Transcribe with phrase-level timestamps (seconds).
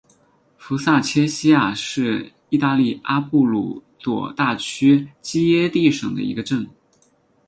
[0.57, 6.67] 福萨切西亚是意大利阿布鲁佐大区基耶蒂省的一个镇。